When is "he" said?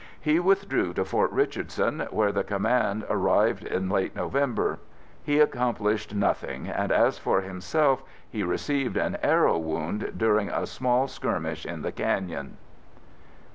0.19-0.39, 5.21-5.39, 8.27-8.41